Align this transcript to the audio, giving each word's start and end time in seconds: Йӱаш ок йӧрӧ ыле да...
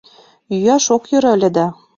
Йӱаш 0.53 0.85
ок 0.95 1.03
йӧрӧ 1.11 1.29
ыле 1.35 1.49
да... 1.55 1.67